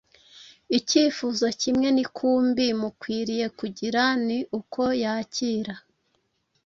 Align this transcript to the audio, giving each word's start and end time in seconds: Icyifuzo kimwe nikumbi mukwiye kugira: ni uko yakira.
Icyifuzo 0.77 1.45
kimwe 1.61 1.87
nikumbi 1.95 2.65
mukwiye 2.81 3.45
kugira: 3.57 4.01
ni 4.25 4.37
uko 4.59 4.81
yakira. 5.03 5.75